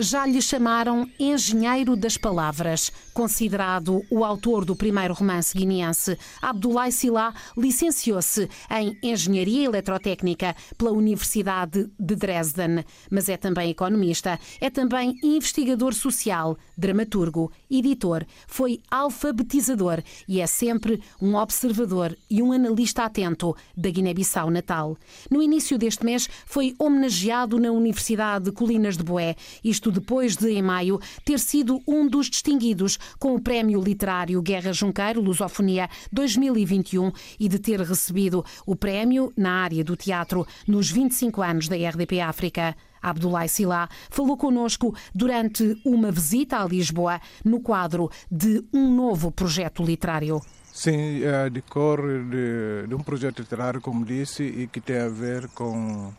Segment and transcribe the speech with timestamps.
[0.00, 2.92] Já lhe chamaram engenheiro das palavras.
[3.12, 11.90] Considerado o autor do primeiro romance guineense, Abdoulaye Sila licenciou-se em Engenharia Eletrotécnica pela Universidade
[11.98, 12.84] de Dresden.
[13.10, 21.02] Mas é também economista, é também investigador social, dramaturgo, editor, foi alfabetizador e é sempre
[21.20, 24.96] um observador e um analista atento da Guiné-Bissau natal.
[25.28, 29.34] No início deste mês foi homenageado na Universidade de Colinas de Boé,
[29.64, 34.72] isto depois de, em maio, ter sido um dos distinguidos com o Prémio Literário Guerra
[34.72, 41.42] Junqueiro Lusofonia 2021 e de ter recebido o prémio na área do teatro nos 25
[41.42, 42.76] anos da RDP África.
[43.00, 49.84] Abdoulaye Sila falou conosco durante uma visita a Lisboa no quadro de um novo projeto
[49.84, 50.40] literário.
[50.72, 55.48] Sim, é, decorre de, de um projeto literário, como disse, e que tem a ver
[55.48, 56.12] com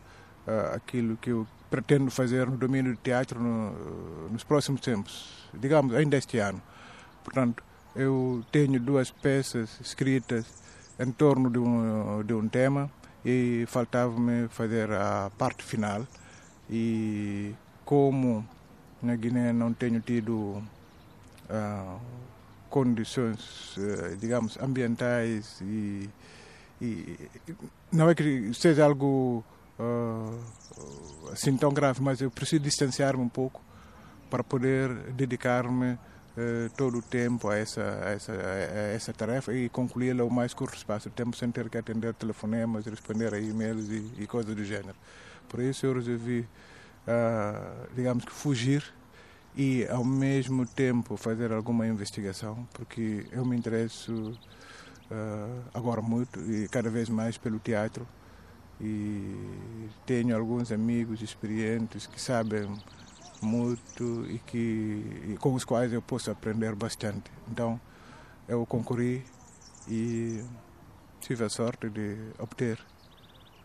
[0.46, 5.94] uh, aquilo que eu pretendo fazer no domínio do teatro no, nos próximos tempos, digamos,
[5.94, 6.60] ainda este ano.
[7.22, 7.62] Portanto,
[7.94, 10.46] eu tenho duas peças escritas
[10.98, 12.90] em torno de um, de um tema
[13.24, 16.06] e faltava-me fazer a parte final.
[16.68, 17.54] E
[17.84, 18.46] como
[19.02, 20.62] na Guiné não tenho tido
[21.50, 22.00] uh,
[22.68, 26.08] condições, uh, digamos, ambientais e,
[26.80, 27.18] e,
[27.92, 29.44] não é que seja algo
[29.80, 33.62] uh, assim tão grave, mas eu preciso distanciar-me um pouco
[34.28, 35.98] para poder dedicar-me uh,
[36.76, 40.76] todo o tempo a essa, a essa, a essa tarefa e concluí-la o mais curto
[40.76, 44.64] espaço de tempo sem ter que atender telefonemas, responder a e-mails e, e coisas do
[44.64, 44.96] gênero.
[45.48, 48.84] Por isso eu resolvi, uh, digamos que fugir
[49.56, 54.38] e ao mesmo tempo fazer alguma investigação, porque eu me interesso
[55.10, 58.06] uh, agora muito e cada vez mais pelo teatro
[58.80, 62.72] e tenho alguns amigos experientes que sabem
[63.42, 67.30] muito e que e com os quais eu posso aprender bastante.
[67.50, 67.80] Então
[68.48, 69.24] eu concorri
[69.88, 70.42] e
[71.20, 72.78] tive a sorte de obter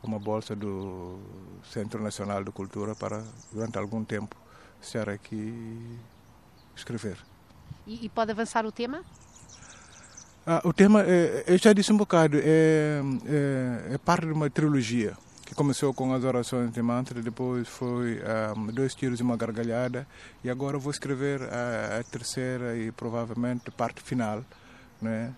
[0.03, 1.19] uma bolsa do
[1.63, 4.35] Centro Nacional de Cultura para durante algum tempo
[4.81, 5.99] estar aqui e
[6.75, 7.17] escrever.
[7.87, 9.03] E, e pode avançar o tema?
[10.47, 14.47] Ah, o tema, é, eu já disse um bocado, é, é, é, parte de uma
[14.47, 18.19] trilogia que começou com as orações de mantra, depois foi
[18.55, 20.07] um, dois tiros e uma gargalhada,
[20.43, 24.43] e agora vou escrever a, a terceira e provavelmente parte final
[25.01, 25.33] né,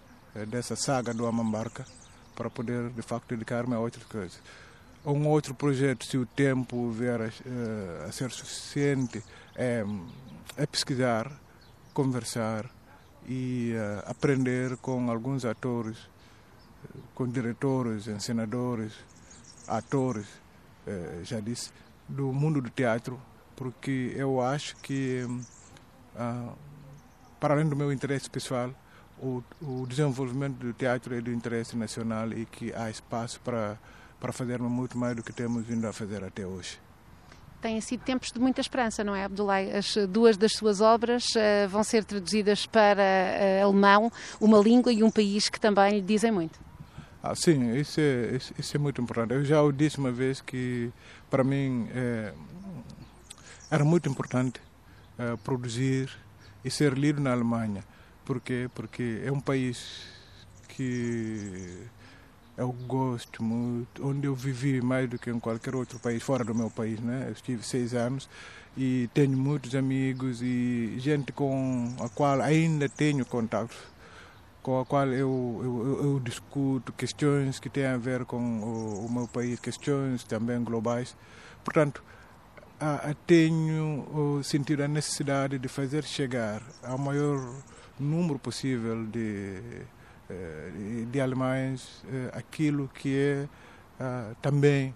[0.49, 1.85] dessa saga do Amambarca,
[2.35, 4.41] para poder de facto dedicar-me a outras coisas.
[5.05, 9.23] Um outro projeto, se o tempo vier a, eh, a ser suficiente,
[9.55, 9.85] é,
[10.57, 11.31] é pesquisar,
[11.93, 12.69] conversar
[13.27, 15.97] e uh, aprender com alguns atores,
[17.13, 18.93] com diretores, encenadores,
[19.67, 20.25] atores,
[20.87, 21.71] uh, já disse,
[22.07, 23.19] do mundo do teatro,
[23.55, 25.25] porque eu acho que,
[26.15, 26.53] uh,
[27.39, 28.71] para além do meu interesse pessoal,
[29.19, 33.77] o, o, desenvolvimento do teatro é do interesse nacional e que há espaço para,
[34.19, 36.79] para fazermos muito mais do que temos vindo a fazer até hoje
[37.61, 39.59] têm sido tempos de muita esperança, não é, Abdullah?
[39.77, 45.03] As duas das suas obras uh, vão ser traduzidas para uh, alemão, uma língua e
[45.03, 46.59] um país que também lhe dizem muito.
[47.21, 49.33] Ah, sim, isso é, isso é muito importante.
[49.33, 50.91] Eu já o disse uma vez que,
[51.29, 52.33] para mim, é,
[53.69, 54.61] era muito importante
[55.17, 56.09] é, produzir
[56.63, 57.83] e ser lido na Alemanha.
[58.23, 58.69] Por quê?
[58.73, 60.07] Porque é um país
[60.69, 61.87] que
[62.57, 66.55] eu gosto muito, onde eu vivi mais do que em qualquer outro país, fora do
[66.55, 67.25] meu país, né?
[67.27, 68.27] Eu estive seis anos
[68.75, 73.75] e tenho muitos amigos e gente com a qual ainda tenho contato,
[74.63, 79.11] com a qual eu, eu, eu discuto questões que têm a ver com o, o
[79.11, 81.15] meu país, questões também globais.
[81.63, 82.03] Portanto,
[82.79, 87.39] a, a tenho sentido a necessidade de fazer chegar ao maior
[87.99, 89.61] número possível de
[91.11, 93.47] de alemães eh, aquilo que é
[93.99, 94.93] ah, também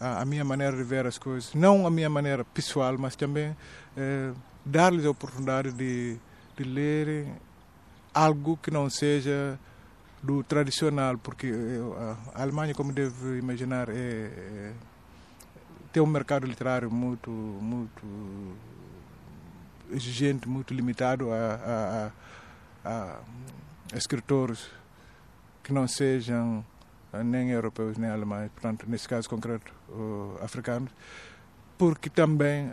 [0.00, 3.56] a minha maneira de ver as coisas, não a minha maneira pessoal, mas também
[3.96, 4.32] eh,
[4.64, 6.18] dar-lhes a oportunidade de,
[6.56, 7.34] de lerem
[8.12, 9.58] algo que não seja
[10.22, 11.52] do tradicional, porque
[12.34, 14.72] a Alemanha, como deve imaginar, é, é,
[15.92, 18.56] tem um mercado literário muito, muito
[19.90, 22.10] exigente, muito limitado a,
[22.84, 23.18] a, a
[23.96, 24.70] escritores
[25.62, 26.64] que não sejam
[27.12, 29.72] eh, nem europeus nem alemães, portanto, nesse caso concreto,
[30.42, 30.90] africanos,
[31.78, 32.72] porque também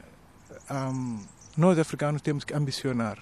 [0.69, 1.23] um,
[1.57, 3.17] nós africanos temos que ambicionar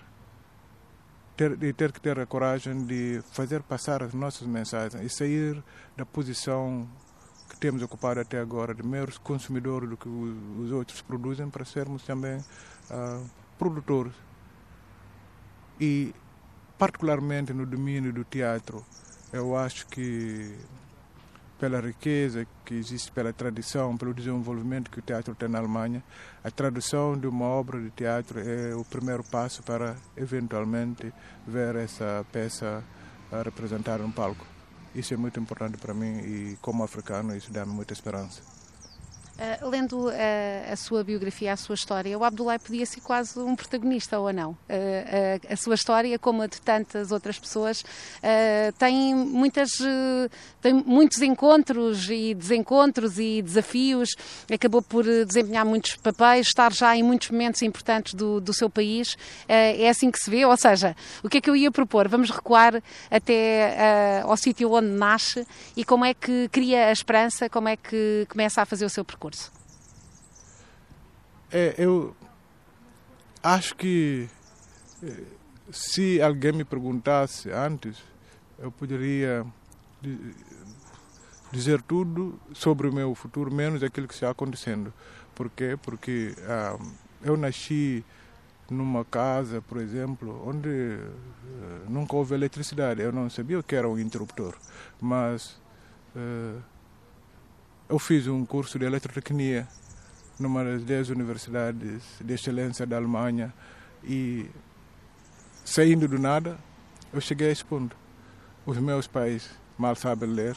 [1.40, 5.64] ter, e ter que ter a coragem de fazer passar as nossas mensagens e sair
[5.96, 6.88] da posição
[7.50, 12.04] que temos ocupado até agora de meros consumidores do que os outros produzem para sermos
[12.04, 13.26] também uh,
[13.58, 14.14] produtores.
[15.80, 16.14] E,
[16.80, 18.86] particularmente no domínio do teatro,
[19.34, 20.58] eu acho que
[21.60, 26.02] pela riqueza que existe, pela tradição, pelo desenvolvimento que o teatro tem na Alemanha,
[26.42, 31.14] a tradução de uma obra de teatro é o primeiro passo para, eventualmente,
[31.46, 32.82] ver essa peça
[33.44, 34.48] representada no palco.
[34.96, 38.42] Isso é muito importante para mim e, como africano, isso dá-me muita esperança.
[39.40, 40.12] Uh, lendo uh,
[40.70, 44.52] a sua biografia, a sua história, o Abdullah podia ser quase um protagonista ou não?
[44.52, 47.86] Uh, a sua história, como a de tantas outras pessoas,
[48.78, 49.70] tem, muitas,
[50.62, 54.10] tem muitos encontros e desencontros e desafios,
[54.52, 59.16] acabou por desempenhar muitos papéis, estar já em muitos momentos importantes do, do seu país.
[59.48, 60.46] é assim que se vê?
[60.46, 62.08] Ou seja, o que é que eu ia propor?
[62.10, 65.48] Vamos recuar até ao sítio onde nasce
[65.78, 69.06] e como é que cria a esperança, como é que começa a fazer o seu
[69.06, 69.29] percurso?
[71.52, 72.16] É, eu
[73.42, 74.28] acho que
[75.04, 75.24] eh,
[75.72, 77.98] se alguém me perguntasse antes,
[78.58, 79.46] eu poderia
[81.52, 84.94] dizer tudo sobre o meu futuro, menos aquilo que está acontecendo.
[85.34, 85.78] Por quê?
[85.82, 86.78] Porque ah,
[87.24, 88.04] eu nasci
[88.70, 93.02] numa casa, por exemplo, onde uh, nunca houve eletricidade.
[93.02, 94.56] Eu não sabia o que era um interruptor,
[95.02, 95.60] mas
[96.16, 96.62] uh,
[97.90, 99.68] eu fiz um curso de eletrotecnia
[100.40, 103.52] numa das 10 universidades de excelência da Alemanha
[104.04, 104.48] e
[105.66, 106.60] saindo do nada
[107.12, 107.98] eu cheguei a esse ponto.
[108.64, 110.56] Os meus pais mal sabem ler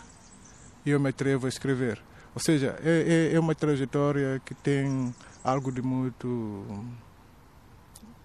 [0.85, 1.99] e eu me atrevo a escrever.
[2.35, 6.85] Ou seja, é, é, é uma trajetória que tem algo de muito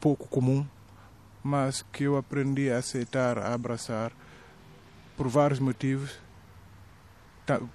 [0.02, 0.68] pouco comum,
[1.42, 4.12] mas que eu aprendi a aceitar, a abraçar
[5.16, 6.27] por vários motivos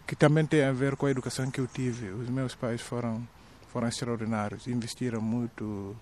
[0.07, 2.11] que também tem a ver com a educação que eu tive.
[2.11, 3.27] Os meus pais foram,
[3.69, 5.97] foram extraordinários, investiram muito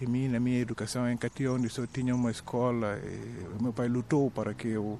[0.00, 1.08] em mim, na minha educação.
[1.08, 3.00] Em Catia, onde só tinha uma escola,
[3.58, 4.98] o meu pai lutou para que eu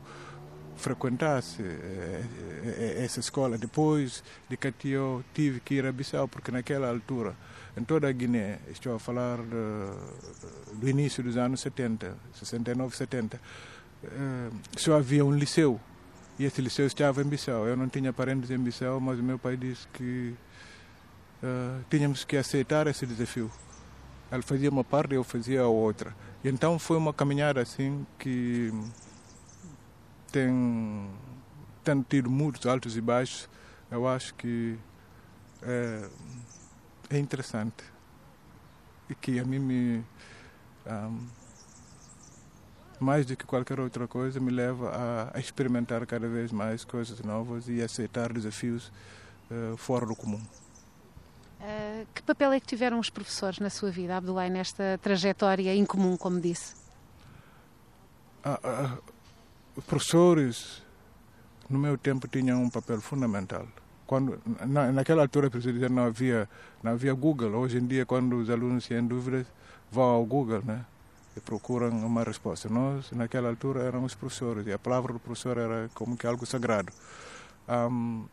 [0.76, 2.22] frequentasse eh,
[2.64, 3.56] eh, essa escola.
[3.56, 4.98] Depois de Catia,
[5.32, 7.34] tive que ir a Bissau, porque naquela altura,
[7.76, 13.40] em toda a Guiné, estou a falar do início dos anos 70, 69, 70,
[14.76, 15.80] só havia um liceu
[16.38, 17.66] e esse liceu estava em Bissau.
[17.66, 20.34] Eu não tinha parentes em Bissau, mas o meu pai disse que
[21.42, 23.50] uh, tínhamos que aceitar esse desafio.
[24.30, 26.14] Ele fazia uma parte eu fazia a outra.
[26.44, 28.72] E então foi uma caminhada assim que
[30.30, 31.10] tem,
[31.82, 33.48] tem tido muitos altos e baixos.
[33.90, 34.76] Eu acho que
[35.62, 36.08] é,
[37.10, 37.84] é interessante
[39.08, 39.98] e que a mim me.
[39.98, 40.04] Um,
[40.86, 41.10] ah,
[42.98, 47.20] mais do que qualquer outra coisa, me leva a, a experimentar cada vez mais coisas
[47.20, 48.90] novas e aceitar desafios
[49.50, 50.40] uh, fora do comum.
[51.60, 56.16] Uh, que papel é que tiveram os professores na sua vida, Abdullah, nesta trajetória incomum,
[56.16, 56.74] como disse?
[58.44, 58.98] Uh,
[59.74, 60.82] os professores,
[61.68, 63.66] no meu tempo, tinham um papel fundamental.
[64.06, 66.48] Quando, na, naquela altura, preciso dizer, não havia,
[66.82, 67.50] não havia Google.
[67.56, 69.46] Hoje em dia, quando os alunos têm dúvidas,
[69.90, 70.84] vão ao Google, né?
[71.36, 72.68] E procuram uma resposta.
[72.68, 76.92] Nós, naquela altura, éramos professores e a palavra do professor era como que algo sagrado.
[77.68, 78.26] Um,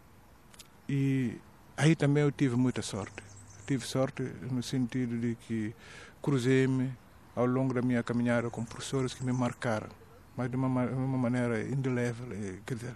[0.88, 1.38] e
[1.76, 3.22] aí também eu tive muita sorte.
[3.68, 5.76] Tive sorte no sentido de que
[6.22, 6.94] cruzei-me
[7.36, 9.90] ao longo da minha caminhada com professores que me marcaram,
[10.38, 12.28] mas de uma, uma maneira indelével.
[12.66, 12.96] Quer dizer,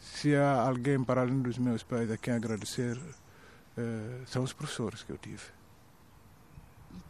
[0.00, 5.02] se há alguém para além dos meus pais a quem agradecer, uh, são os professores
[5.02, 5.59] que eu tive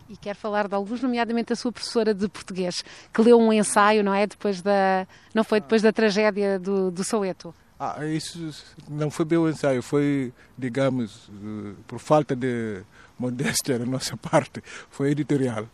[0.09, 4.03] e quer falar de alguns, nomeadamente a sua professora de português, que leu um ensaio,
[4.03, 4.27] não é?
[4.27, 7.55] Depois da, não foi depois da tragédia do, do Soweto.
[7.79, 8.53] Ah, isso
[8.91, 12.83] não foi bem o ensaio, foi, digamos, eh, por falta de
[13.19, 15.67] modéstia da nossa parte, foi editorial.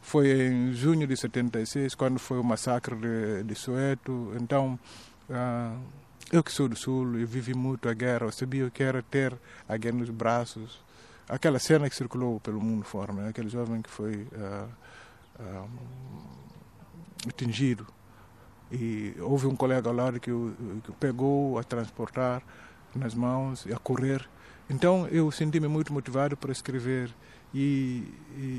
[0.00, 4.32] Foi em junho de 76, quando foi o massacre de, de Soweto.
[4.40, 4.78] Então,
[5.30, 5.76] ah,
[6.32, 9.02] eu que sou do Sul e vivi muito a guerra, eu sabia o que era
[9.02, 9.34] ter
[9.68, 10.80] a guerra nos braços,
[11.28, 13.28] aquela cena que circulou pelo mundo fora, né?
[13.28, 14.68] aquele jovem que foi uh,
[15.40, 15.68] uh,
[17.28, 17.86] atingido.
[18.72, 22.42] E houve um colega ao lado que o, que pegou a transportar
[22.94, 24.28] nas mãos e a correr.
[24.68, 27.14] Então eu senti-me muito motivado para escrever.
[27.54, 28.02] E,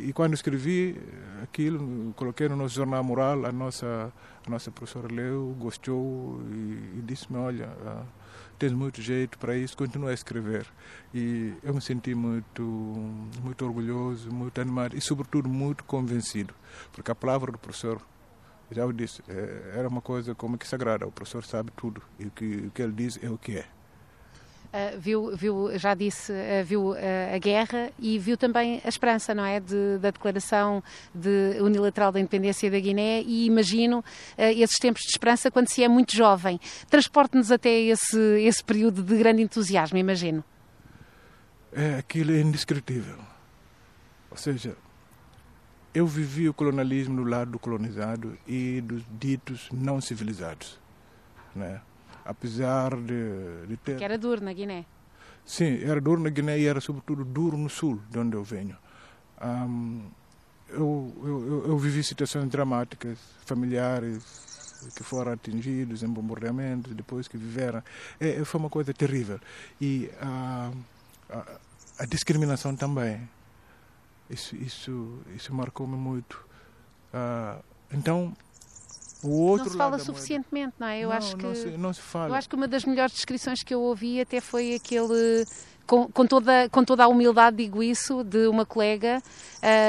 [0.07, 0.97] e, quando escrevi
[1.43, 4.13] aquilo, coloquei no nosso jornal moral, a nossa,
[4.45, 7.67] a nossa professora leu, gostou e, e disse-me: Olha.
[7.67, 8.25] Uh,
[8.57, 10.65] tens muito jeito para isso, continua a escrever.
[11.13, 12.61] E eu me senti muito,
[13.43, 16.53] muito orgulhoso, muito animado e, sobretudo, muito convencido,
[16.91, 18.01] porque a palavra do professor,
[18.71, 21.05] já eu disse, é, era uma coisa como que sagrada.
[21.05, 23.74] O professor sabe tudo e o que, o que ele diz é o que é.
[24.75, 26.95] Uh, viu, viu, já disse, uh, viu uh,
[27.33, 32.19] a guerra e viu também a esperança, não é, de, da declaração de unilateral da
[32.19, 34.03] independência da Guiné e imagino
[34.37, 36.59] esses tempos de esperança quando se é muito jovem.
[36.89, 40.43] Transporte-nos até esse, esse período de grande entusiasmo, imagino.
[41.71, 43.17] É, aquilo é indescritível.
[44.29, 44.75] Ou seja,
[45.93, 50.77] eu vivi o colonialismo do lado do colonizado e dos ditos não civilizados,
[51.55, 51.79] né?
[52.25, 53.97] Apesar de, de ter...
[53.97, 54.85] Que era duro na Guiné.
[55.45, 58.75] Sim, era duro na Guiné e era sobretudo duro no sul, de onde eu venho.
[59.41, 60.09] Um,
[60.69, 67.83] eu, eu, eu, vivi situações dramáticas, familiares que foram atingidos em bombardeamentos, depois que viveram.
[68.19, 69.39] É, foi uma coisa terrível.
[69.79, 70.71] E a,
[71.29, 71.59] a,
[71.99, 73.29] a discriminação também.
[74.29, 76.43] Isso, isso, isso marcou-me muito.
[77.13, 78.33] Uh, então,
[79.25, 80.79] o outro não se fala suficientemente, moeda...
[80.79, 80.99] não é?
[80.99, 82.29] Eu não, acho que não se, não se fala.
[82.29, 85.45] Eu acho que uma das melhores descrições que eu ouvi até foi aquele
[85.85, 89.21] com, com, toda, com toda a humildade digo isso, de uma colega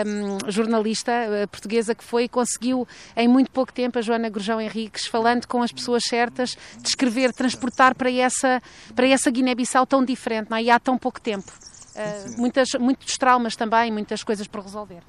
[0.07, 4.61] um, jornalista uh, portuguesa que foi e conseguiu em muito pouco tempo, a Joana Gurjão
[4.61, 8.61] Henriques, falando com as pessoas certas, descrever, transportar para essa,
[8.95, 10.65] para essa Guiné-Bissau tão diferente, não é?
[10.65, 11.51] e há tão pouco tempo.
[11.95, 15.03] Uh, muitas, muitos traumas também, muitas coisas para resolver.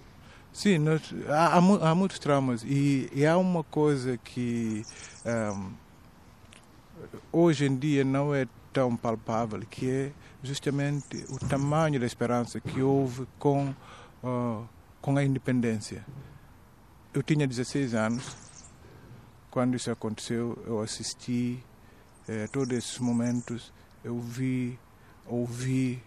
[0.57, 4.83] Sim, nós, há, há, muitos traumas e, e, há uma coisa que
[5.23, 5.71] um,
[7.31, 10.11] hoje em dia não é tão palpável, que é
[10.41, 13.69] justamente o tamanho da esperança que houve com,
[14.23, 14.67] uh,
[14.99, 16.03] com a independência.
[17.13, 18.35] Eu tinha 16 anos
[19.51, 21.63] quando isso aconteceu, eu assisti
[22.27, 23.71] eh, todos esses momentos,
[24.03, 24.79] eu vi,
[25.27, 26.01] ouvi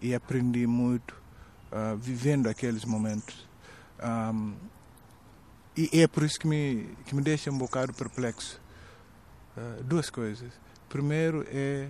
[0.00, 1.14] e aprendi muito
[1.70, 3.49] uh, vivendo aqueles momentos.
[4.02, 4.54] Um,
[5.76, 8.60] e é por isso que me, que me deixa um bocado perplexo.
[9.56, 10.52] Uh, duas coisas.
[10.88, 11.88] Primeiro é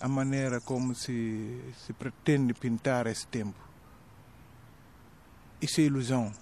[0.00, 3.58] a maneira como se, se pretende pintar esse tempo.
[5.60, 6.32] Isso é ilusão.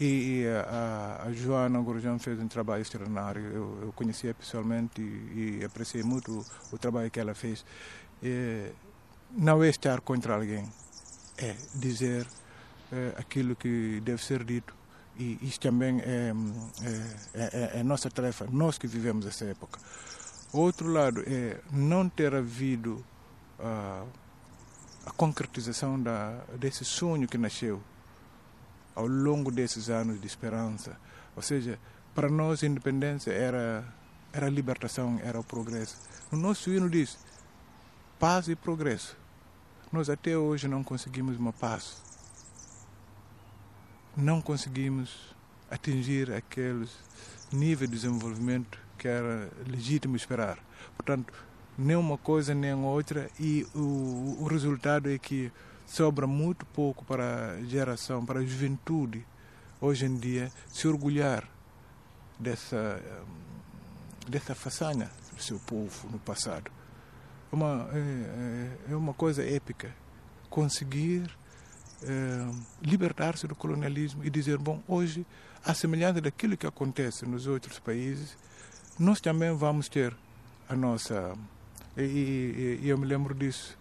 [0.00, 0.04] E,
[0.42, 3.42] e a, a, Joana Gorjão fez um trabalho extraordinário.
[3.42, 7.64] Eu, eu conhecia pessoalmente e, e apreciei muito o, o, trabalho que ela fez.
[8.22, 8.72] E,
[9.30, 10.68] não é estar contra alguém,
[11.38, 12.26] é dizer
[12.94, 14.72] é, aquilo que deve ser dito.
[15.16, 16.32] E isso também é,
[17.34, 19.80] é, é, é nossa tarefa, nós que vivemos essa época.
[20.52, 23.04] Outro lado é não ter havido
[23.58, 24.08] uh,
[25.04, 27.82] a concretização da, desse sonho que nasceu
[28.94, 30.96] ao longo desses anos de esperança.
[31.34, 31.78] Ou seja,
[32.14, 33.84] para nós a independência era,
[34.32, 35.96] era a libertação, era o progresso.
[36.30, 37.18] O nosso hino diz
[38.20, 39.16] paz e progresso.
[39.92, 42.03] Nós até hoje não conseguimos uma paz
[44.16, 45.34] não conseguimos
[45.70, 46.90] atingir aqueles
[47.52, 50.58] níveis de desenvolvimento que era legítimo esperar.
[50.96, 51.32] Portanto,
[51.76, 55.50] nem uma coisa nem outra e o, o resultado é que
[55.86, 59.26] sobra muito pouco para a geração, para a juventude
[59.80, 61.48] hoje em dia se orgulhar
[62.38, 63.02] dessa
[64.28, 66.70] dessa façanha do seu povo no passado.
[67.52, 69.94] Uma, é, é, é uma coisa épica
[70.48, 71.30] conseguir
[72.82, 75.26] libertar-se do colonialismo e dizer, bom, hoje,
[75.64, 78.36] à semelhança daquilo que acontece nos outros países,
[78.98, 80.14] nós também vamos ter
[80.68, 81.34] a nossa.
[81.96, 83.76] E, e, e eu me lembro disso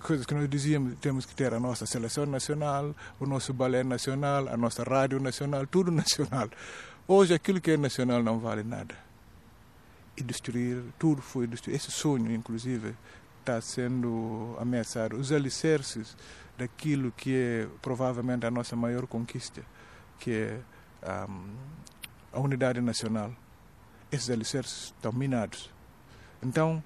[0.00, 4.48] coisas que nós dizíamos, temos que ter a nossa seleção nacional, o nosso balé nacional,
[4.48, 6.50] a nossa rádio nacional, tudo nacional.
[7.06, 8.94] Hoje aquilo que é nacional não vale nada.
[10.16, 11.76] E destruir, tudo foi destruído.
[11.76, 12.94] Esse sonho, inclusive,
[13.42, 15.16] está sendo ameaçado.
[15.16, 16.16] Os alicerces
[16.56, 19.62] daquilo que é provavelmente a nossa maior conquista,
[20.18, 20.60] que é
[21.28, 21.54] um,
[22.32, 23.34] a unidade nacional.
[24.10, 25.70] Esses alicerces estão minados.
[26.42, 26.82] Então,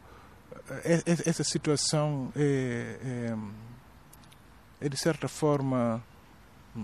[0.85, 2.99] é, é, essa situação é,
[4.81, 6.03] é, é, de certa forma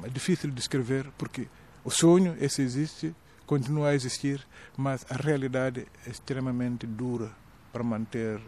[0.05, 1.49] é difícil de descrever, porque
[1.85, 3.15] o sonho, esse existe,
[3.47, 7.31] continua a existir, mas a realidade é extremamente dura
[7.73, 8.41] para manter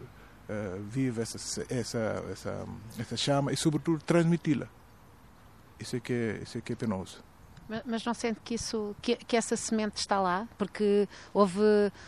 [0.49, 1.37] uh, viva essa,
[1.69, 2.65] essa, essa,
[2.97, 4.67] essa chama e, sobretudo, transmiti-la.
[5.79, 7.23] Isso é que isso é, que é penoso.
[7.83, 10.47] Mas não sente que, isso, que, que, essa semente está lá?
[10.55, 11.59] Porque houve,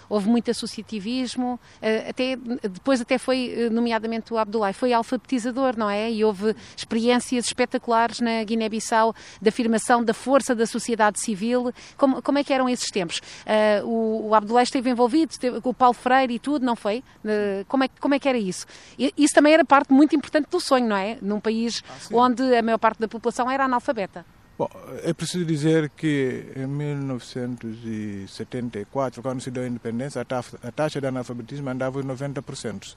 [0.07, 5.89] houve muito associativismo, eh, até, depois até foi, eh, nomeadamente o Abdullah, foi alfabetizador, não
[5.89, 6.11] é?
[6.11, 11.73] E houve experiências espetaculares na Guiné-Bissau de afirmação da força da sociedade civil.
[11.97, 13.17] Como, como é que eram esses tempos?
[13.17, 17.03] Uh, o, o Abdullah esteve envolvido, esteve, o Paulo Freire e tudo, não foi?
[17.25, 18.67] Uh, como, é, como é que era isso?
[18.97, 21.17] E, isso também era parte muito importante do sonho, não é?
[21.19, 24.23] Num país ah, onde a maior parte da população era analfabeta.
[24.57, 24.67] Bom,
[25.03, 30.25] é preciso dizer que em 1974, quando se deu a independência, a
[30.71, 32.95] taxa, de analfabetismo andava em 90%.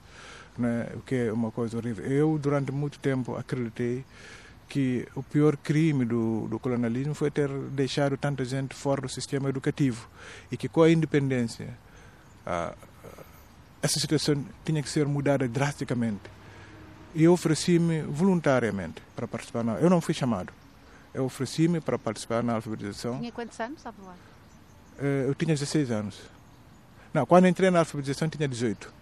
[0.56, 0.88] né?
[0.94, 2.06] o que é uma coisa horrível.
[2.06, 4.06] Eu, durante muito tempo, acreditei
[4.70, 9.50] que o pior crime do, do colonialismo foi ter deixado tanta gente fora do sistema
[9.50, 10.08] educativo
[10.50, 11.68] e que com a independência
[13.82, 16.22] essa situação tinha que ser mudada drasticamente.
[17.14, 19.64] E eu ofereci-me voluntariamente para participar.
[19.80, 20.52] Eu não fui chamado.
[21.12, 23.18] Eu ofereci-me para participar na alfabetização.
[23.18, 24.14] Tinha quantos anos, sabe lá?
[24.98, 26.20] Eh, eu tinha 16 anos.
[27.12, 28.92] Não, quando entrei na alfabetização tinha 18.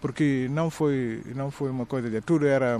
[0.00, 2.78] Porque não foi, não foi uma coisa de tudo era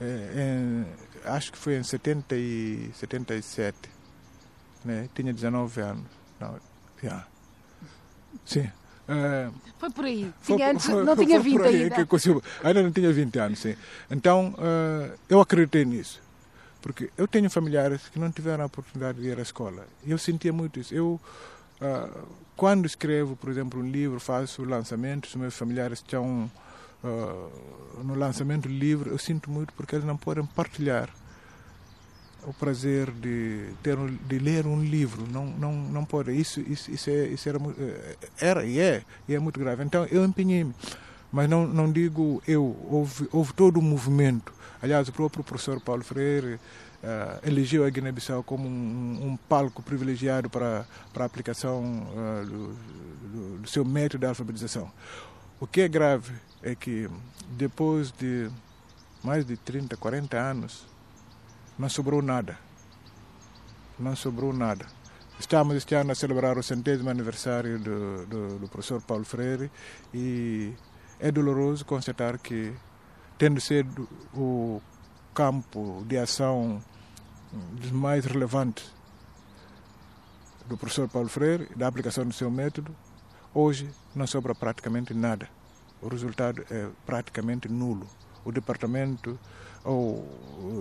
[0.00, 0.86] é, em,
[1.24, 3.76] acho que foi em 70 e 77,
[4.84, 5.08] né?
[5.14, 6.04] Tinha 19 anos.
[6.40, 6.56] Não,
[7.02, 7.26] yeah.
[8.44, 8.70] Sim.
[9.08, 10.32] Uh, foi por aí.
[10.40, 12.06] Foi, tinha antes, foi, não tinha 20 ainda.
[12.06, 12.16] Que
[12.64, 13.76] ainda não tinha 20 anos, sim.
[14.10, 16.20] Então, uh, eu acreditei nisso.
[16.82, 19.86] Porque eu tenho familiares que não tiveram a oportunidade de ir à escola.
[20.04, 20.92] Eu sentia muito isso.
[20.92, 21.20] Eu,
[21.80, 26.50] uh, quando escrevo, por exemplo, um livro, faço lançamentos, meus familiares estão
[27.04, 31.08] uh, no lançamento do livro, eu sinto muito porque eles não podem partilhar
[32.44, 35.24] o prazer de ter de ler um livro.
[35.30, 39.34] Não não não pode isso isso isso, é, isso era eh, era e é e
[39.34, 39.84] é muito grave.
[39.84, 40.74] Então eu empenhei-me.
[41.30, 42.76] Mas não não digo eu.
[42.90, 46.58] Houve houve todo um movimento aliás o próprio professor Paulo Freire uh,
[47.46, 53.68] elegeu a Guiné-Bissau como um, um, palco privilegiado para para a aplicação uh, do, do,
[53.68, 54.90] seu método de alfabetização
[55.60, 57.08] o que é grave é que
[57.56, 58.50] depois de
[59.22, 60.84] mais de 30, 40 anos,
[61.78, 62.58] não sobrou nada.
[63.98, 64.86] Não sobrou nada.
[65.38, 69.70] Estamos este ano a celebrar o centésimo aniversário do, do, do professor Paulo Freire
[70.12, 70.72] e
[71.20, 72.72] é doloroso constatar que,
[73.38, 74.80] tendo sido o
[75.34, 76.82] campo de ação
[77.72, 78.90] dos mais relevantes
[80.66, 82.94] do professor Paulo Freire, da aplicação do seu método,
[83.54, 85.46] Hoje não sobra praticamente nada.
[86.00, 88.06] O resultado é praticamente nulo.
[88.46, 89.38] O departamento
[89.84, 90.26] ou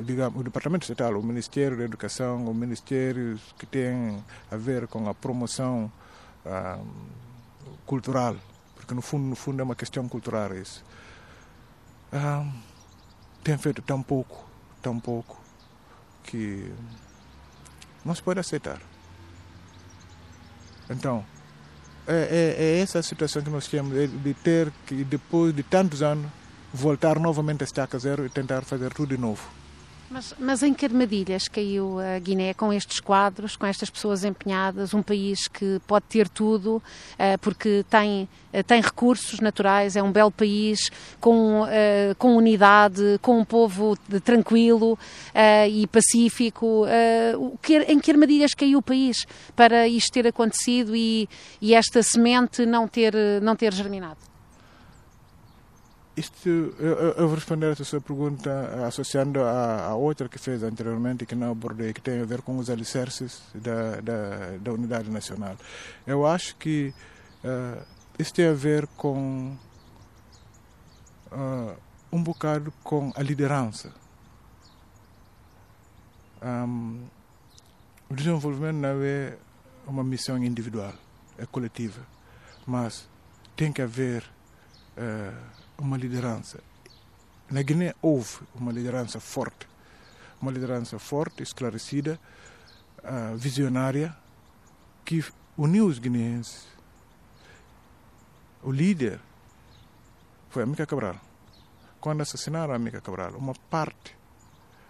[0.05, 5.09] digamos o departamento estatal, o Ministério da Educação, o Ministério que tem a ver com
[5.09, 5.91] a promoção
[6.45, 6.79] ah,
[7.85, 8.37] cultural,
[8.75, 10.81] porque no fundo no fundo é uma questão cultural isso.
[12.11, 12.45] Ah,
[13.43, 14.45] tem feito tão pouco,
[14.81, 15.41] tão pouco
[16.23, 16.71] que
[18.03, 18.81] não se pode aceitar.
[20.89, 21.25] Então,
[22.07, 26.29] é, é, é essa situação que nós temos, de ter que, depois de tantos anos,
[26.73, 29.60] voltar novamente a estaca zero e tentar fazer tudo de novo.
[30.11, 34.93] Mas, mas, em que armadilhas caiu a Guiné com estes quadros, com estas pessoas empenhadas,
[34.93, 36.83] um país que pode ter tudo,
[37.17, 43.19] eh, porque tem, eh, tem recursos naturais, é um belo país, com, eh, com unidade,
[43.21, 44.99] com um povo tranquilo
[45.69, 46.85] e pacífico.
[47.87, 51.29] em que armadilhas caiu o país para isto ter acontecido e,
[51.61, 54.30] e esta semente não ter, não ter germinado?
[56.15, 61.25] Isto, eu, eu, vou responder essa sua pergunta associando a, a, outra que fez anteriormente
[61.25, 65.55] que não abordei, que tem a ver com os alicerces da, da, da unidade nacional.
[66.05, 66.93] Eu acho que
[67.45, 67.81] uh,
[68.19, 69.55] isso tem a ver com
[71.31, 71.75] uh,
[72.11, 73.93] um bocado com a liderança.
[76.43, 77.05] Um,
[78.09, 79.37] o desenvolvimento não é
[79.87, 80.93] uma missão individual,
[81.37, 82.01] é coletiva,
[82.67, 83.07] mas
[83.55, 84.23] tem que haver
[84.97, 86.59] uh, uma liderança.
[87.49, 89.67] Na Guiné houve uma liderança forte,
[90.39, 92.19] uma liderança forte, esclarecida,
[92.99, 94.15] uh, visionária,
[95.03, 95.25] que
[95.57, 96.67] uniu os guineenses.
[98.63, 99.19] O líder
[100.49, 101.19] foi a Mica Cabral.
[101.99, 104.15] Quando assassinaram a Mica Cabral, uma parte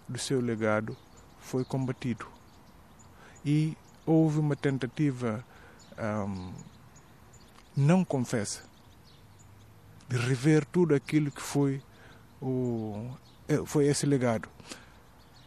[0.08, 0.96] do seu legado
[1.40, 2.26] foi combatido.
[3.44, 5.44] E houve uma tentativa
[5.98, 6.52] um,
[7.76, 8.71] não confessa
[10.12, 11.80] de rever tudo aquilo que foi,
[12.40, 13.10] o,
[13.48, 14.46] é, foi esse legado.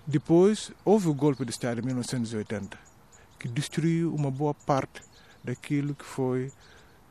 [0.07, 2.75] Depois, houve o golpe de Estado em 1980,
[3.37, 5.03] que destruiu uma boa parte
[5.43, 6.51] daquilo que foi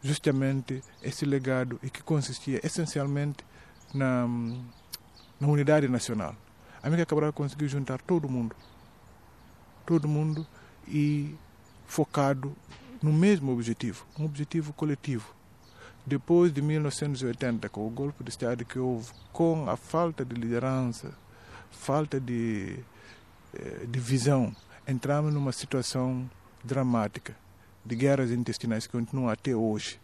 [0.02, 3.44] justamente esse legado e que consistia essencialmente
[3.94, 4.26] na,
[5.38, 6.34] na unidade nacional.
[6.82, 8.56] A América Cabral conseguiu juntar todo mundo,
[9.86, 10.44] todo mundo
[10.88, 11.36] e
[11.86, 12.52] focado
[13.00, 15.32] no mesmo objetivo, um objetivo coletivo.
[16.06, 21.14] Depois de 1980, com o golpe de Estado que houve, com a falta de liderança,
[21.70, 22.78] falta de,
[23.54, 24.54] eh, de visão,
[24.86, 26.28] entramos numa situação
[26.62, 27.34] dramática
[27.84, 29.98] de guerras intestinais que continuam até hoje.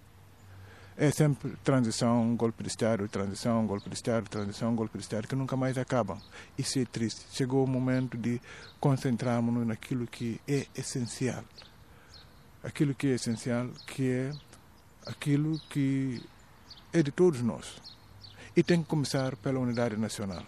[0.96, 5.34] É sempre transição, golpe de Estado, transição, golpe de Estado, transição, golpe de Estado, que
[5.34, 6.18] nunca mais acabam.
[6.58, 7.24] Isso é triste.
[7.32, 8.40] Chegou o momento de
[8.78, 11.42] concentrarmos naquilo que é essencial.
[12.62, 14.32] Aquilo que é essencial, que é
[15.06, 16.22] aquilo que
[16.92, 17.80] é de todos nós.
[18.56, 20.44] E tem que começar pela unidade nacional.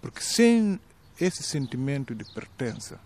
[0.00, 0.80] Porque sem
[1.20, 2.98] esse sentimento de pertença,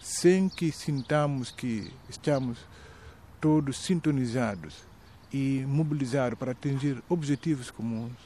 [0.00, 2.58] sem que sintamos que estamos
[3.40, 4.84] todos sintonizados
[5.32, 8.16] e mobilizados para atingir objetivos comuns,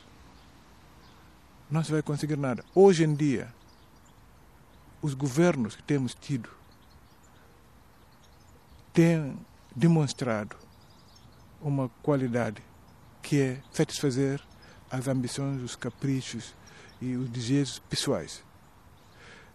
[1.70, 2.64] não se vai conseguir nada.
[2.74, 3.54] Hoje em dia,
[5.00, 6.50] os governos que temos tido
[8.92, 9.38] têm
[9.74, 10.56] demonstrado
[11.60, 12.62] uma qualidade
[13.22, 14.40] que é satisfazer
[14.90, 16.54] as ambições, os caprichos
[17.00, 18.44] e os desejos pessoais.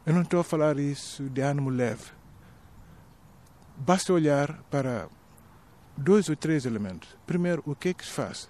[0.05, 2.11] Eu não estou a falar isso de ânimo leve.
[3.77, 5.07] Basta olhar para
[5.95, 7.15] dois ou três elementos.
[7.25, 8.49] Primeiro, o que é que se faz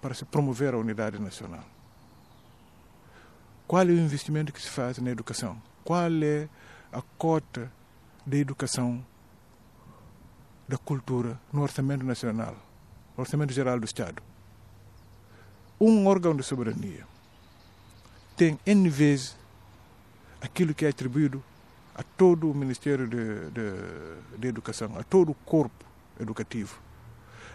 [0.00, 1.64] para se promover a unidade nacional?
[3.66, 5.60] Qual é o investimento que se faz na educação?
[5.84, 6.48] Qual é
[6.92, 7.72] a cota
[8.26, 9.04] da educação,
[10.68, 12.56] da cultura no orçamento nacional,
[13.16, 14.22] orçamento geral do Estado?
[15.80, 17.06] Um órgão de soberania
[18.36, 19.36] tem N vezes
[20.40, 21.42] aquilo que é atribuído
[21.94, 25.84] a todo o Ministério de, de, de Educação, a todo o corpo
[26.18, 26.80] educativo.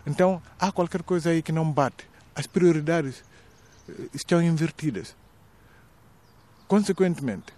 [0.06, 2.08] Então, há qualquer coisa aí que não bate.
[2.36, 3.24] As prioridades
[3.90, 5.16] eh, estão invertidas.
[6.68, 7.54] Consequentemente,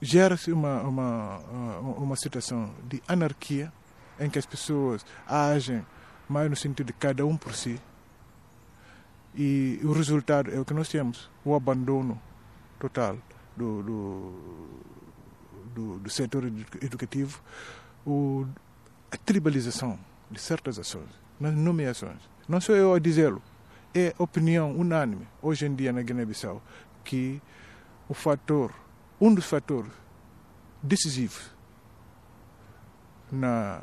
[0.00, 1.38] gera-se uma, uma,
[1.78, 3.72] uma situação de anarquia
[4.18, 5.84] em que as pessoas agem
[6.28, 7.80] mais no sentido de cada um por si.
[9.34, 12.20] E o resultado é o que nós temos: o abandono
[12.78, 13.16] total
[13.56, 14.32] do, do,
[15.74, 16.44] do, do setor
[16.80, 17.40] educativo,
[18.06, 18.46] o,
[19.10, 19.98] a tribalização
[20.30, 21.08] de certas ações,
[21.38, 22.18] nas nomeações.
[22.48, 23.42] Não sou eu a dizê-lo,
[23.94, 26.62] é opinião unânime hoje em dia na Guiné-Bissau
[27.04, 27.40] que
[28.08, 28.72] o fator,
[29.20, 29.92] um dos fatores
[30.82, 31.50] decisivos
[33.30, 33.82] na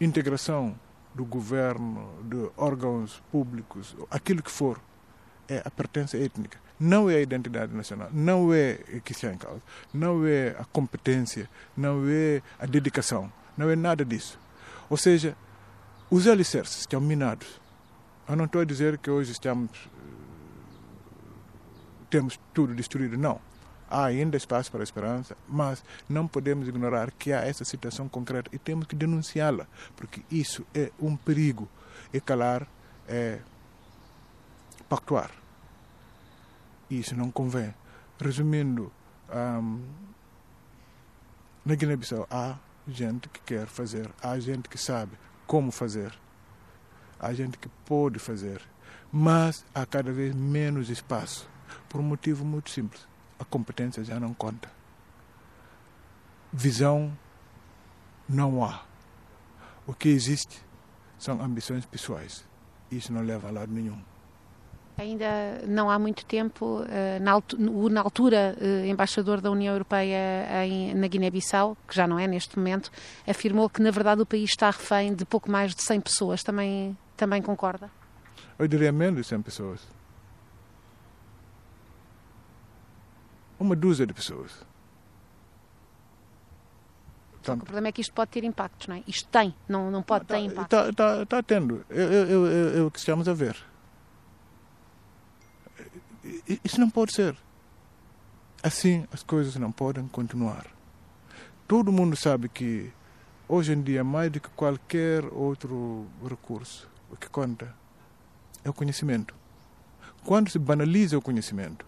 [0.00, 0.78] integração
[1.14, 4.80] do governo, de órgãos públicos, aquilo que for,
[5.48, 6.58] é a pertença étnica.
[6.78, 9.60] Não é a identidade nacional, não é que está em causa,
[9.92, 14.38] não é a competência, não é a dedicação, não é nada disso.
[14.88, 15.36] Ou seja,
[16.08, 17.60] os alicerces estão minados.
[18.28, 19.88] Eu não estou a dizer que hoje estamos
[22.08, 23.40] temos tudo destruído, não.
[23.90, 28.50] Há ainda espaço para a esperança, mas não podemos ignorar que há essa situação concreta
[28.52, 31.68] e temos que denunciá-la, porque isso é um perigo.
[32.12, 32.66] E calar
[33.06, 33.38] é
[34.88, 35.30] pactuar.
[36.90, 37.74] Isso não convém.
[38.20, 38.92] Resumindo,
[39.30, 39.82] um,
[41.64, 45.12] na Guiné-Bissau há gente que quer fazer, há gente que sabe
[45.46, 46.12] como fazer,
[47.20, 48.62] há gente que pode fazer,
[49.12, 51.48] mas há cada vez menos espaço
[51.88, 53.06] por um motivo muito simples.
[53.38, 54.70] A competência já não conta.
[56.52, 57.16] Visão
[58.28, 58.82] não há.
[59.86, 60.60] O que existe
[61.18, 62.44] são ambições pessoais.
[62.90, 63.98] Isso não leva a lado nenhum.
[64.96, 67.20] Ainda não há muito tempo, eh,
[67.70, 70.18] o na altura eh, embaixador da União Europeia
[70.96, 72.90] na Guiné-Bissau, que já não é neste momento,
[73.24, 76.42] afirmou que na verdade o país está refém de pouco mais de 100 pessoas.
[76.42, 77.88] Também, também concorda?
[78.58, 79.97] Eu diria menos de 100 pessoas.
[83.58, 84.52] Uma dúzia de pessoas.
[87.42, 89.02] Que o problema é que isto pode ter impactos, não é?
[89.06, 90.74] Isto tem, não, não pode tá, ter impacto.
[90.74, 91.84] Está tá, tá tendo.
[91.88, 93.56] É o que estamos a ver.
[96.62, 97.36] Isso não pode ser.
[98.62, 100.66] Assim as coisas não podem continuar.
[101.66, 102.92] Todo mundo sabe que
[103.48, 107.74] hoje em dia, mais do que qualquer outro recurso, o que conta
[108.64, 109.34] é o conhecimento.
[110.24, 111.86] Quando se banaliza o conhecimento,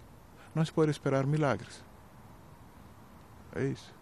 [0.54, 1.84] não se pode esperar milagres.
[3.54, 3.99] É isso.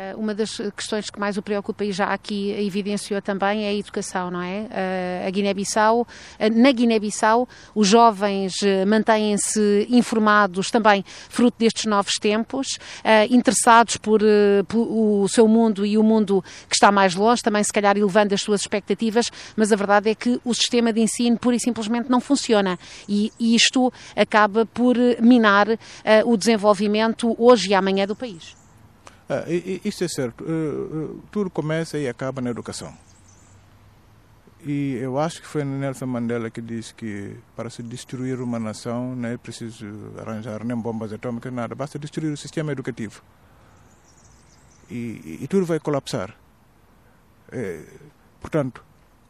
[0.00, 3.74] Eh, uma das questões que mais o preocupa e já aqui evidenciou também é a
[3.74, 4.66] educação, não é?
[4.70, 6.08] Eh, a Guiné-Bissau,
[6.38, 8.54] eh, na Guiné-Bissau, os jovens
[8.86, 12.78] mantêm-se informados também fruto destes novos tempos,
[13.28, 14.20] interessados por,
[14.66, 18.34] por, o seu mundo e o mundo que está mais longe, também se calhar elevando
[18.34, 22.10] as suas expectativas, mas a verdade é que o sistema de ensino pura e simplesmente
[22.10, 25.66] não funciona e, e isto acaba por minar
[26.24, 28.59] o desenvolvimento hoje e amanhã do país.
[29.32, 29.44] Ah,
[29.84, 30.42] isso é certo.
[30.42, 32.92] Uh, uh, tudo começa e acaba na educação.
[34.66, 39.14] E eu acho que foi Nelson Mandela que disse que para se destruir uma nação
[39.14, 39.86] não é preciso
[40.18, 43.22] arranjar nem bombas atômicas, nada, basta destruir o sistema educativo.
[44.90, 46.34] E, e tudo vai colapsar.
[47.52, 47.84] É,
[48.40, 48.84] portanto,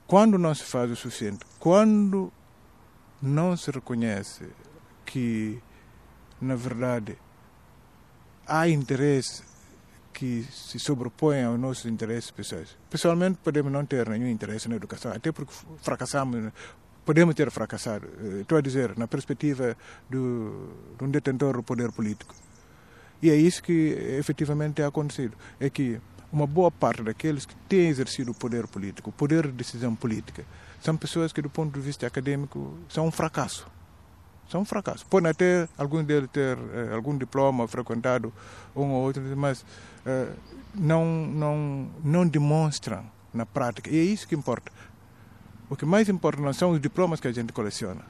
[0.07, 2.33] quando não se faz o suficiente, quando
[3.21, 4.49] não se reconhece
[5.05, 5.63] que,
[6.41, 7.19] na verdade,
[8.47, 9.50] há interesse
[10.21, 12.77] que se sobrepõem aos nossos interesses pessoais.
[12.91, 16.53] Pessoalmente, podemos não ter nenhum interesse na educação, até porque fracassamos
[17.07, 18.07] podemos ter fracassado.
[18.39, 19.75] Estou a dizer, na perspectiva
[20.11, 22.35] do, de um detentor do poder político.
[23.23, 25.35] E é isso que efetivamente tem acontecido.
[25.59, 25.99] É que
[26.31, 30.45] uma boa parte daqueles que têm exercido o poder político, o poder de decisão política,
[30.83, 33.67] são pessoas que, do ponto de vista acadêmico, são um fracasso.
[34.51, 35.07] São um fracasso.
[35.29, 38.33] Até algum deles ter eh, algum diploma, frequentado
[38.75, 39.65] um ou outro, mas
[40.05, 40.29] eh,
[40.75, 43.89] não, não, não demonstram na prática.
[43.89, 44.73] E é isso que importa.
[45.69, 48.03] O que mais importa não são os diplomas que a gente coleciona.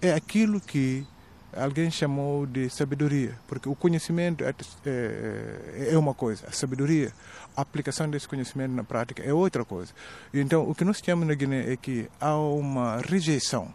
[0.00, 1.06] É aquilo que
[1.54, 4.54] alguém chamou de sabedoria, porque o conhecimento é,
[4.86, 7.12] é, é, uma coisa, a sabedoria,
[7.56, 9.92] a aplicação desse conhecimento na prática é outra coisa.
[10.32, 13.72] Então, o que nós temos na Guiné é que há uma rejeição,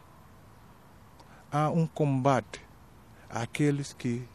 [1.53, 2.59] há um combate
[3.29, 4.27] àqueles que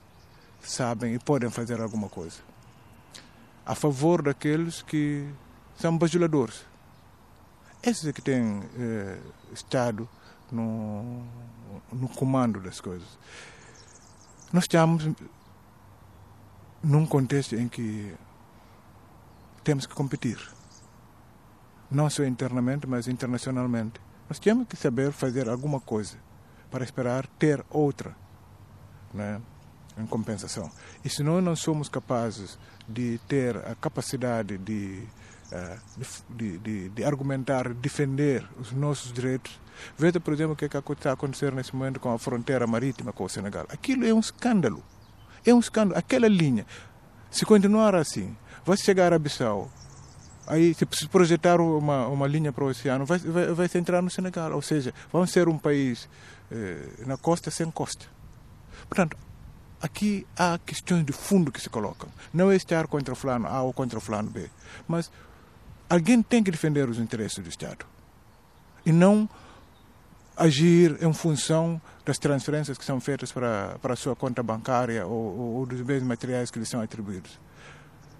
[0.61, 2.41] sabem e podem fazer alguma coisa,
[3.67, 5.29] a favor daqueles que
[5.77, 6.65] são bajuladores.
[7.83, 9.19] Esses é que têm eh,
[9.53, 10.09] estado
[10.51, 11.25] no,
[11.93, 13.19] no comando das coisas.
[14.53, 15.09] Nós estamos
[16.83, 18.15] num contexto em que
[19.65, 20.39] temos que competir,
[21.91, 24.01] não só internamente, mas internacionalmente.
[24.29, 26.28] Nós temos que saber fazer alguma coisa
[26.71, 28.15] para esperar ter outra
[29.13, 29.41] né,
[29.97, 30.71] em compensação.
[31.05, 35.03] E se nós não somos capazes de ter a capacidade de,
[35.53, 35.79] eh,
[36.31, 39.59] de, de, de argumentar, defender os nossos direitos,
[39.97, 43.25] Veja, por exemplo, o que, é está acontecendo nesse momento com a fronteira marítima com
[43.25, 43.67] o Senegal.
[43.69, 44.83] Aquilo é um escândalo.
[45.45, 45.99] É um escândalo.
[45.99, 46.67] Aquela linha,
[47.31, 49.71] se continuar assim, vai chegar a Bissau.
[50.47, 54.53] Aí, se projetar uma, uma linha para o oceano, vai, vai, vai entrar no Senegal.
[54.53, 56.09] Ou seja, vamos ser um país
[57.07, 58.07] na costa sem costa.
[58.89, 59.17] Portanto,
[59.81, 62.09] aqui há questões de fundo que se colocam.
[62.33, 64.51] Não é estar contra o fulano A ou contra o fulano B.
[64.87, 65.11] Mas
[65.89, 67.87] alguém tem que defender os interesses do Estado.
[68.85, 69.29] E não
[70.37, 75.13] agir em função das transferências que são feitas para, para a sua conta bancária ou,
[75.13, 77.39] ou, ou dos bens materiais que lhe são atribuídos.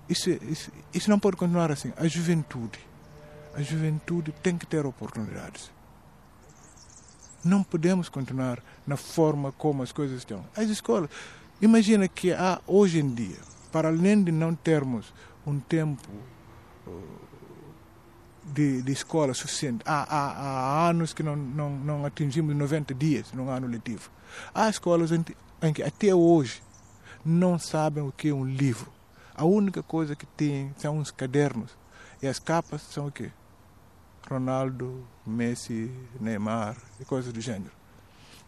[0.09, 1.93] Isso, isso, isso não pode continuar assim.
[1.97, 2.79] A juventude,
[3.55, 5.71] a juventude tem que ter oportunidades.
[7.45, 10.45] Não podemos continuar na forma como as coisas estão.
[10.57, 11.09] As escolas,
[11.61, 13.39] imagina que há hoje em dia,
[13.71, 15.13] para além de não termos
[15.47, 16.09] um tempo
[18.53, 19.83] de, de escola suficiente.
[19.87, 24.11] Há, há, há, anos que não, não, não atingimos 90 dias num ano letivo.
[24.55, 25.25] Há escolas em,
[25.63, 26.63] em que até hoje
[27.25, 28.91] não sabem o que é um livro.
[29.35, 31.77] A única coisa que tem são os cadernos.
[32.21, 33.31] E as capas são o quê?
[34.29, 37.73] Ronaldo, Messi, Neymar e coisas do gênero.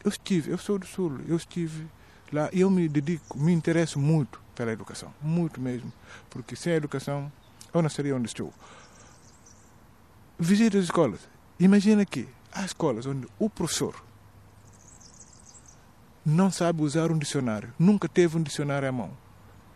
[0.02, 1.86] Eu estive, eu sou do Sul, eu estive
[2.32, 5.92] lá e eu me dedico, me interesso muito pela educação, muito mesmo,
[6.28, 7.30] porque sem a educação
[7.72, 8.52] eu não seria onde estou
[10.40, 11.20] visite as escolas.
[11.58, 13.94] Imagina que há escolas onde o professor
[16.24, 19.10] não sabe usar um dicionário, nunca teve um dicionário à mão.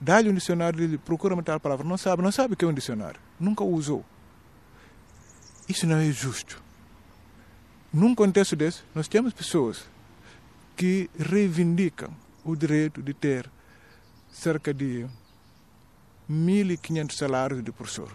[0.01, 2.69] Dá-lhe um dicionário, ele procura uma tal palavra, não sabe, não sabe o que é
[2.69, 4.05] um dicionário, nunca o usou.
[5.69, 6.63] Isso não é justo.
[7.93, 9.85] Num contexto desse, nós temos pessoas
[10.77, 12.11] que reivindicam
[12.45, 13.51] o direito de ter
[14.33, 15.07] cerca de
[16.29, 18.13] 1.500 salários de professor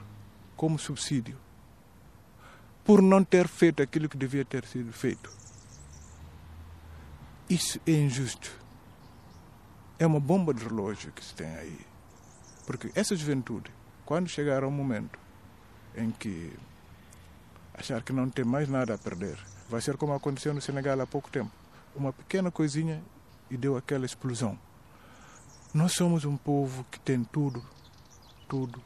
[0.55, 1.37] como subsídio
[2.83, 5.31] por não ter feito aquilo que devia ter sido feito.
[7.49, 8.51] Isso é injusto.
[9.97, 11.79] É uma bomba de relógio que se tem aí.
[12.65, 13.71] Porque essa juventude,
[14.05, 15.19] quando chegar ao momento
[15.95, 16.51] em que
[17.79, 19.37] achar que não tem mais nada a perder,
[19.69, 21.51] vai ser como aconteceu no Senegal há pouco tempo.
[21.95, 23.01] Uma pequena coisinha
[23.49, 24.57] e deu aquela explosão.
[25.73, 27.63] Nós somos um povo que tem tudo,
[28.47, 28.81] tudo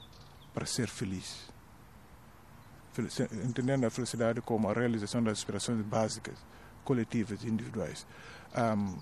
[0.53, 1.53] para ser feliz
[3.43, 6.35] entendendo a felicidade como a realização das aspirações básicas,
[6.83, 8.05] coletivas e individuais.
[8.55, 8.97] Um,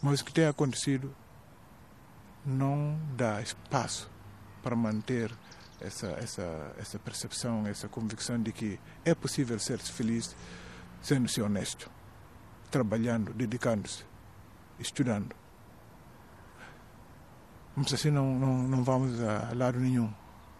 [0.00, 1.14] mas o que tem acontecido
[2.44, 4.10] não dá espaço
[4.62, 5.32] para manter
[5.84, 10.36] essa, essa, essa percepção, essa convicção de que é possível ser feliz
[11.00, 11.90] sendo-se honesto,
[12.70, 14.04] trabalhando, dedicando-se,
[14.78, 15.34] estudando.
[17.74, 20.12] Mas assim não, não, não vamos a lado nenhum.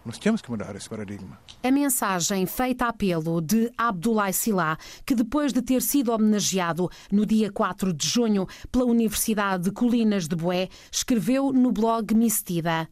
[0.05, 1.39] Nós temos que mudar esse paradigma.
[1.63, 7.25] A mensagem feita a apelo de Abdoulaye Silá, que depois de ter sido homenageado no
[7.25, 12.89] dia 4 de junho pela Universidade de Colinas de Boé, escreveu no blog Mistida.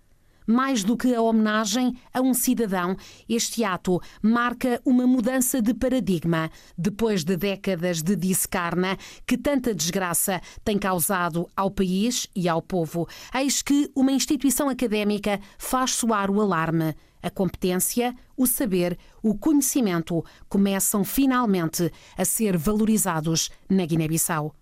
[0.47, 2.97] Mais do que a homenagem a um cidadão,
[3.29, 10.41] este ato marca uma mudança de paradigma depois de décadas de discarna que tanta desgraça
[10.65, 13.09] tem causado ao país e ao povo.
[13.35, 16.95] Eis que uma instituição académica faz soar o alarme.
[17.23, 24.55] A competência, o saber, o conhecimento começam finalmente a ser valorizados na Guiné-Bissau.